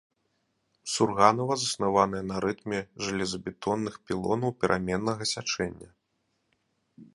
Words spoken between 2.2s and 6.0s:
на рытме жалезабетонных пілонаў пераменнага сячэння.